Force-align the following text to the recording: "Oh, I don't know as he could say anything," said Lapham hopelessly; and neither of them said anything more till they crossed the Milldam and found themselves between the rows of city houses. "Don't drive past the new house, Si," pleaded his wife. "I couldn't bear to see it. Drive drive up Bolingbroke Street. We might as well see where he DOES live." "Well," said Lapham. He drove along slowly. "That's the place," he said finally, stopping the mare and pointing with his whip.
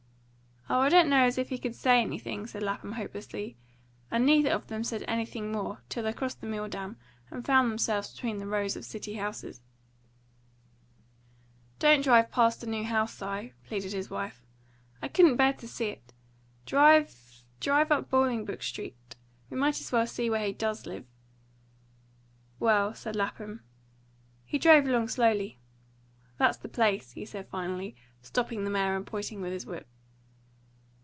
"Oh, 0.69 0.79
I 0.79 0.87
don't 0.87 1.09
know 1.09 1.25
as 1.25 1.35
he 1.35 1.57
could 1.57 1.75
say 1.75 1.99
anything," 1.99 2.47
said 2.47 2.63
Lapham 2.63 2.93
hopelessly; 2.93 3.57
and 4.09 4.25
neither 4.25 4.51
of 4.51 4.67
them 4.67 4.85
said 4.85 5.03
anything 5.05 5.51
more 5.51 5.81
till 5.89 6.01
they 6.03 6.13
crossed 6.13 6.39
the 6.39 6.47
Milldam 6.47 6.95
and 7.29 7.45
found 7.45 7.69
themselves 7.69 8.13
between 8.13 8.37
the 8.37 8.47
rows 8.47 8.77
of 8.77 8.85
city 8.85 9.15
houses. 9.15 9.59
"Don't 11.79 12.01
drive 12.05 12.31
past 12.31 12.61
the 12.61 12.67
new 12.67 12.85
house, 12.85 13.13
Si," 13.13 13.51
pleaded 13.65 13.91
his 13.91 14.09
wife. 14.09 14.41
"I 15.01 15.09
couldn't 15.09 15.35
bear 15.35 15.51
to 15.51 15.67
see 15.67 15.87
it. 15.87 16.13
Drive 16.65 17.43
drive 17.59 17.91
up 17.91 18.09
Bolingbroke 18.09 18.63
Street. 18.63 19.17
We 19.49 19.57
might 19.57 19.77
as 19.81 19.91
well 19.91 20.07
see 20.07 20.29
where 20.29 20.45
he 20.45 20.53
DOES 20.53 20.85
live." 20.85 21.05
"Well," 22.61 22.93
said 22.95 23.17
Lapham. 23.17 23.61
He 24.45 24.57
drove 24.57 24.85
along 24.87 25.09
slowly. 25.09 25.59
"That's 26.37 26.55
the 26.59 26.69
place," 26.69 27.11
he 27.11 27.25
said 27.25 27.49
finally, 27.49 27.97
stopping 28.21 28.63
the 28.63 28.69
mare 28.69 28.95
and 28.95 29.05
pointing 29.05 29.41
with 29.41 29.51
his 29.51 29.65
whip. 29.65 29.85